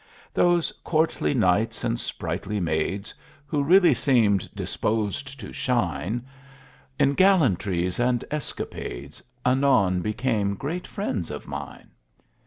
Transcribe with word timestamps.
Those 0.33 0.71
courtly 0.83 1.35
knights 1.35 1.83
and 1.83 1.99
sprightly 1.99 2.59
maids, 2.59 3.13
Who 3.45 3.61
really 3.63 3.93
seemed 3.93 4.49
disposed 4.55 5.39
to 5.39 5.53
shine 5.53 6.25
In 6.97 7.13
gallantries 7.13 7.99
and 7.99 8.25
escapades, 8.31 9.21
Anon 9.45 10.01
became 10.01 10.55
great 10.55 10.87
friends 10.87 11.29
of 11.29 11.45
mine. 11.47 11.91